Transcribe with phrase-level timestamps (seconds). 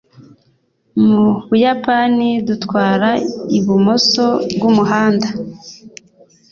[1.05, 3.09] Mu Buyapani, dutwara
[3.57, 5.27] ibumoso bwumuhanda.